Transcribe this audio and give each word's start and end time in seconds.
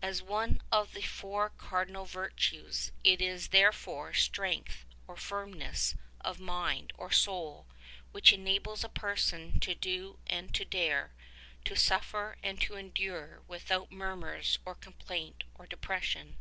As 0.00 0.22
one 0.22 0.62
of 0.70 0.92
the 0.92 1.02
four 1.02 1.48
cardinal 1.50 2.04
virtues 2.04 2.92
it 3.02 3.20
is 3.20 3.48
therefore 3.48 4.14
strength 4.14 4.86
or 5.08 5.16
firmness 5.16 5.96
of 6.20 6.38
mind 6.38 6.92
or 6.96 7.10
soul 7.10 7.66
which 8.12 8.32
enables 8.32 8.84
a 8.84 8.88
person 8.88 9.58
to 9.58 9.74
do 9.74 10.20
and 10.28 10.54
to 10.54 10.64
dare, 10.64 11.14
to 11.64 11.74
suffer 11.74 12.36
and 12.44 12.60
to 12.60 12.76
endure 12.76 13.42
without 13.48 13.90
murmurs 13.90 14.60
or 14.64 14.76
complaint 14.76 15.42
or 15.56 15.66
depression. 15.66 16.36